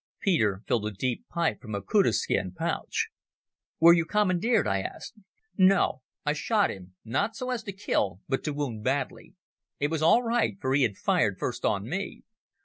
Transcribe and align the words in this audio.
Peter 0.19 0.63
filled 0.65 0.87
a 0.87 0.91
deep 0.91 1.27
pipe 1.29 1.61
from 1.61 1.75
a 1.75 1.81
kudu 1.83 2.11
skin 2.11 2.51
pouch. 2.51 3.09
"Were 3.79 3.93
you 3.93 4.03
commandeered?" 4.03 4.65
I 4.67 4.81
asked. 4.81 5.13
"No. 5.59 6.01
I 6.25 6.33
shot 6.33 6.71
him—not 6.71 7.35
so 7.35 7.51
as 7.51 7.61
to 7.65 7.71
kill, 7.71 8.19
but 8.27 8.43
to 8.45 8.51
wound 8.55 8.83
badly. 8.83 9.35
It 9.79 9.91
was 9.91 10.01
all 10.01 10.23
right, 10.23 10.57
for 10.59 10.73
he 10.73 10.91
fired 10.91 11.37
first 11.37 11.63
on 11.65 11.87
me. 11.87 12.23